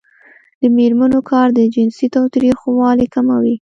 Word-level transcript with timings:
د 0.61 0.63
میرمنو 0.77 1.19
کار 1.31 1.47
د 1.57 1.59
جنسي 1.75 2.07
تاوتریخوالي 2.15 3.07
کموي. 3.13 3.55